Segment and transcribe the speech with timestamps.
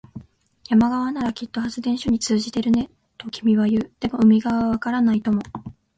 [0.67, 3.91] 山側ならきっと発電所に通じているね、と君は言う。
[3.99, 5.43] でも、海側はわからないとも。